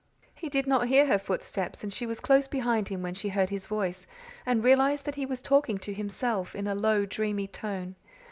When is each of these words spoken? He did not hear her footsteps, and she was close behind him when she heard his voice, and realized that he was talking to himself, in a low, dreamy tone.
He 0.33 0.49
did 0.49 0.65
not 0.65 0.87
hear 0.87 1.05
her 1.05 1.19
footsteps, 1.19 1.83
and 1.83 1.93
she 1.93 2.07
was 2.07 2.19
close 2.19 2.47
behind 2.47 2.87
him 2.89 3.03
when 3.03 3.13
she 3.13 3.29
heard 3.29 3.51
his 3.51 3.67
voice, 3.67 4.07
and 4.47 4.63
realized 4.63 5.05
that 5.05 5.13
he 5.13 5.27
was 5.27 5.43
talking 5.43 5.77
to 5.77 5.93
himself, 5.93 6.55
in 6.55 6.65
a 6.65 6.73
low, 6.73 7.05
dreamy 7.05 7.45
tone. 7.47 7.93